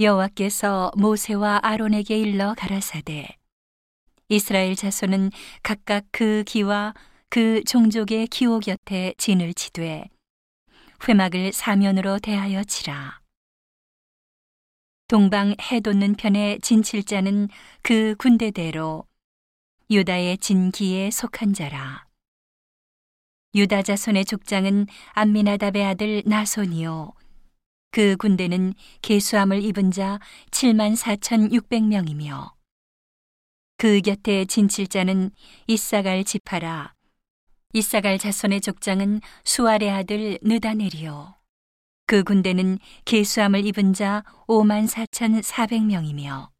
여호와께서 0.00 0.90
모세와 0.96 1.60
아론에게 1.62 2.18
일러 2.18 2.54
가라사대. 2.54 3.28
이스라엘 4.28 4.74
자손은 4.74 5.30
각각 5.62 6.06
그 6.10 6.42
기와 6.44 6.94
그 7.28 7.62
종족의 7.62 8.26
기호 8.26 8.58
곁에 8.58 9.14
진을 9.18 9.54
치되 9.54 10.08
회막을 11.06 11.52
사면으로 11.52 12.18
대하여 12.18 12.64
치라. 12.64 13.20
동방 15.06 15.54
해 15.60 15.78
돋는 15.78 16.14
편의 16.14 16.58
진칠자는 16.60 17.48
그 17.82 18.16
군대대로 18.18 19.04
유다의 19.92 20.38
진기에 20.38 21.12
속한 21.12 21.54
자라. 21.54 22.04
유다 23.54 23.82
자손의 23.82 24.24
족장은 24.24 24.86
암미나답의 25.12 25.84
아들 25.84 26.22
나손이요 26.26 27.12
그 27.94 28.16
군대는 28.16 28.74
계수함을 29.02 29.62
입은 29.62 29.92
자 29.92 30.18
7만 30.50 30.96
4,600명이며 30.96 32.50
그 33.76 34.00
곁에 34.00 34.46
진칠자는 34.46 35.30
이사갈 35.68 36.24
지파라. 36.24 36.92
이사갈 37.72 38.18
자손의 38.18 38.62
족장은 38.62 39.20
수알의 39.44 39.92
아들 39.92 40.40
느다넬이요. 40.42 41.36
그 42.06 42.24
군대는 42.24 42.80
계수함을 43.04 43.64
입은 43.64 43.92
자 43.92 44.24
5만 44.48 44.88
4,400명이며 44.88 46.50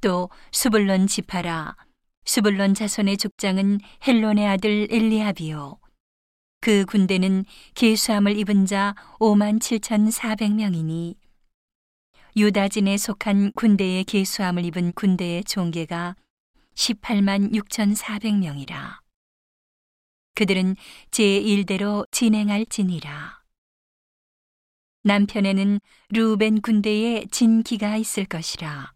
또 0.00 0.30
수불론 0.52 1.08
지파라. 1.08 1.74
수불론 2.24 2.74
자손의 2.74 3.16
족장은 3.16 3.80
헬론의 4.06 4.46
아들 4.46 4.86
엘리압이요 4.88 5.79
그 6.60 6.84
군대는 6.84 7.46
계수함을 7.74 8.36
입은 8.36 8.66
자 8.66 8.94
5만 9.18 9.60
7,400명이니 9.60 11.16
유다진에 12.36 12.98
속한 12.98 13.52
군대의 13.52 14.04
계수함을 14.04 14.66
입은 14.66 14.92
군대의 14.92 15.44
종계가 15.44 16.16
18만 16.74 17.54
6,400명이라. 17.54 18.98
그들은 20.34 20.76
제1대로 21.10 22.06
진행할 22.10 22.66
지니라. 22.66 23.42
남편에는 25.02 25.80
루벤 26.10 26.60
군대의 26.60 27.28
진기가 27.30 27.96
있을 27.96 28.26
것이라. 28.26 28.92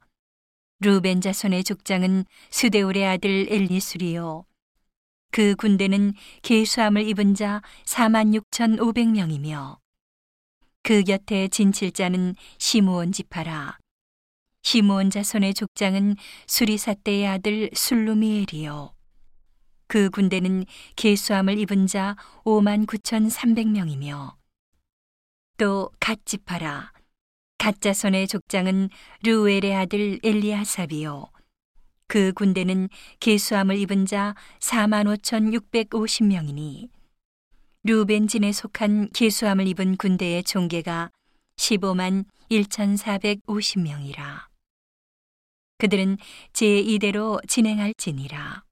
루벤 0.81 1.23
자손의 1.23 1.65
족장은 1.65 2.27
수데울의 2.51 3.07
아들 3.07 3.47
엘리수리요. 3.51 4.45
그 5.35 5.57
군대는 5.57 6.13
계수함을 6.43 7.09
입은 7.09 7.35
자 7.35 7.61
4만 7.87 8.41
6,500명이며 8.41 9.79
그 10.85 11.03
곁에 11.03 11.49
진칠자는 11.49 12.37
시므온 12.59 13.11
지파라. 13.11 13.77
시므온 14.63 15.11
자손의 15.11 15.55
족장은 15.55 16.15
수리사떼의 16.47 17.27
아들 17.27 17.69
술루미엘이요. 17.75 18.95
그 19.89 20.09
군대는 20.11 20.67
계수함을 20.95 21.59
입은 21.59 21.89
자 21.89 22.15
5만 22.45 22.87
9,300명이며 22.87 24.37
또 25.57 25.91
갓지파라. 25.99 26.93
갓자손의 27.59 28.29
족장은 28.29 28.89
르우엘의 29.25 29.75
아들 29.75 30.21
엘리아삽이요. 30.23 31.34
그 32.15 32.33
군대는 32.33 32.91
계수함을 33.19 33.77
입은 33.77 34.07
자 34.07 34.37
4만 34.61 35.13
5,650명이니 35.19 36.89
루벤진에 37.83 38.53
속한 38.53 39.09
계수함을 39.13 39.67
입은 39.67 39.97
군대의 39.97 40.45
총계가 40.45 41.11
15만 41.57 42.25
1,450명이라. 42.53 44.47
그들은 45.79 46.19
제2대로 46.53 47.41
진행할지니라. 47.49 48.63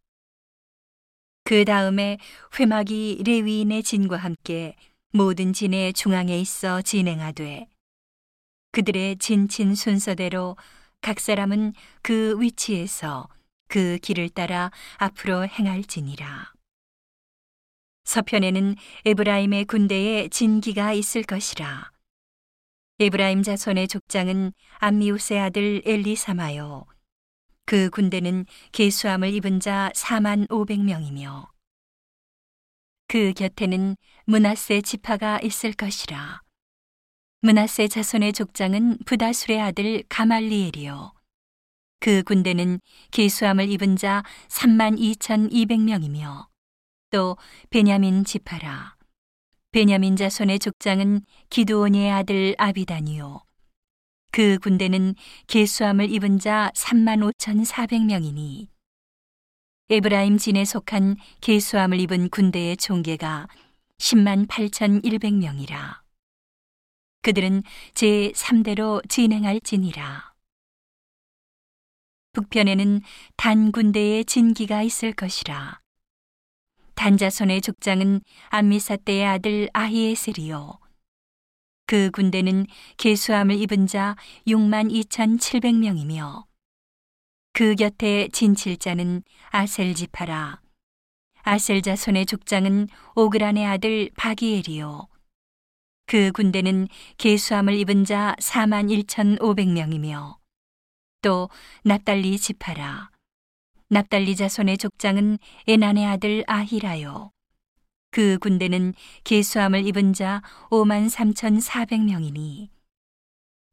그 1.43 1.65
다음에 1.65 2.19
회막이 2.61 3.25
레위인의 3.27 3.83
진과 3.83 4.19
함께 4.19 4.77
모든 5.13 5.53
진의 5.53 5.95
중앙에 5.95 6.39
있어 6.39 6.81
진행하되 6.81 7.67
그들의 8.71 9.17
진친 9.17 9.75
순서대로 9.75 10.57
각 11.03 11.19
사람은 11.19 11.75
그 12.01 12.41
위치에서 12.41 13.29
그 13.67 13.99
길을 13.99 14.29
따라 14.29 14.71
앞으로 14.99 15.49
행할지니라. 15.49 16.53
서편에는 18.05 18.77
에브라임의 19.05 19.65
군대에 19.65 20.29
진기가 20.29 20.93
있을 20.93 21.25
것이라. 21.25 21.91
에브라임 23.01 23.43
자손의 23.43 23.89
족장은 23.89 24.53
암미우스의 24.79 25.41
아들 25.41 25.83
엘리사마요. 25.85 26.87
그 27.65 27.91
군대는 27.91 28.47
계수함을 28.71 29.35
입은 29.35 29.59
자 29.59 29.91
4만 29.97 30.49
500명이며 30.49 31.49
그 33.09 33.33
곁에는 33.33 33.97
문하세 34.27 34.83
지파가 34.83 35.41
있을 35.43 35.73
것이라. 35.73 36.43
문하세 37.45 37.89
자손의 37.89 38.35
족장은 38.35 38.99
부다술의 39.05 39.61
아들 39.61 40.05
가말리엘이요. 40.09 41.13
그 41.99 42.23
군대는 42.23 42.79
계수함을 43.11 43.69
입은 43.69 43.97
자 43.97 44.23
3만 44.47 44.97
2,200명이며 44.97 46.47
또 47.11 47.37
베냐민 47.69 48.25
지파라. 48.25 48.95
베냐민 49.73 50.15
자손의 50.15 50.61
족장은 50.61 51.23
기드온의 51.51 52.13
아들 52.13 52.55
아비다니요. 52.59 53.43
그 54.31 54.61
군대는 54.61 55.17
계수함을 55.49 56.13
입은 56.13 56.39
자 56.39 56.71
3만 56.77 57.29
5,400명이니 57.33 58.69
에브라임 59.91 60.39
진에 60.39 60.65
속한 60.65 61.17
계수함을 61.41 61.99
입은 61.99 62.29
군대의 62.29 62.77
총계가 62.77 63.49
10만 63.99 64.47
8,100명이라. 64.47 66.02
그들은 67.23 67.63
제 67.95 68.33
3대로 68.35 69.09
진행할지니라. 69.09 70.33
북편에는 72.33 73.03
단 73.37 73.73
군대의 73.73 74.25
진기가 74.25 74.83
있을 74.83 75.13
것이라. 75.13 75.81
단자손의 76.95 77.61
족장은 77.61 78.23
암미사떼의 78.49 79.27
아들 79.27 79.69
아히에셀이요. 79.73 80.81
그 81.87 82.11
군대는 82.11 82.67
계수함을 82.97 83.57
입은 83.57 83.87
자 83.87 84.17
6만 84.47 84.91
2,700명이며 84.91 86.47
그 87.53 87.75
곁에 87.75 88.29
진칠자는 88.33 89.23
아셀지파라. 89.51 90.61
아셀자손의 91.43 92.27
족장은 92.27 92.89
오그란의 93.15 93.67
아들 93.67 94.11
바기엘이요. 94.17 95.12
그 96.07 96.33
군대는 96.33 96.89
계수함을 97.17 97.75
입은 97.75 98.05
자 98.05 98.35
4만 98.39 98.89
1,500명이며 99.07 100.37
또 101.23 101.49
납달리 101.85 102.39
지파라. 102.39 103.11
납달리 103.89 104.37
자손의 104.37 104.79
족장은 104.79 105.39
에난의 105.67 106.07
아들 106.07 106.45
아히라요. 106.47 107.31
그 108.11 108.39
군대는 108.39 108.95
계수함을 109.25 109.87
입은 109.87 110.13
자 110.13 110.43
5만 110.71 111.09
3,400명이니 111.09 112.69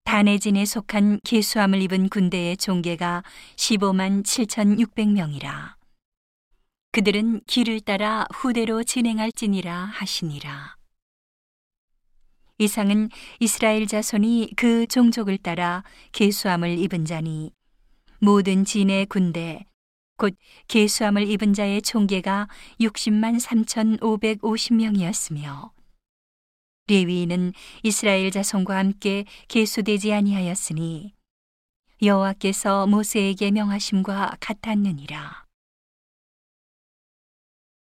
다네진에 0.06 0.66
속한 0.66 1.20
계수함을 1.24 1.82
입은 1.84 2.10
군대의 2.10 2.58
종계가 2.58 3.24
15만 3.58 4.24
7,600명이라. 4.24 5.76
그들은 6.92 7.42
길을 7.46 7.82
따라 7.82 8.26
후대로 8.34 8.84
진행할지니라 8.84 9.86
하시니라. 9.86 10.79
이상은 12.60 13.10
이스라엘 13.40 13.88
자손이 13.88 14.52
그 14.58 14.86
종족을 14.86 15.38
따라 15.38 15.86
계수함을 16.12 16.78
입은 16.78 17.06
자니 17.06 17.54
모든 18.20 18.66
진의 18.66 19.06
군대 19.06 19.64
곧 20.18 20.36
계수함을 20.68 21.30
입은 21.30 21.54
자의 21.54 21.82
총계가 21.82 22.50
60만 22.82 23.40
3,550명이었으며 23.40 25.72
레위인은 26.90 27.54
이스라엘 27.84 28.30
자손과 28.30 28.78
함께 28.78 29.24
계수되지 29.48 30.12
아니하였으니 30.12 31.14
여호와께서 32.02 32.88
모세에게 32.88 33.52
명하심과 33.52 34.36
같았느니라. 34.42 35.49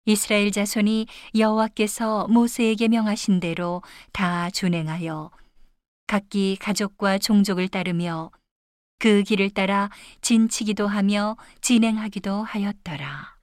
이스라엘 0.07 0.51
자손이 0.51 1.07
여호와께서 1.37 2.29
모세에게 2.29 2.89
명하신 2.89 3.41
대로 3.41 3.83
다 4.13 4.51
준행하여 4.51 5.31
각기 6.07 6.57
가족과 6.61 7.19
종족을 7.19 7.69
따르며 7.69 8.31
그 8.99 9.23
길을 9.23 9.51
따라 9.51 9.91
진치기도 10.21 10.87
하며 10.87 11.37
진행하기도 11.61 12.43
하였더라. 12.43 13.34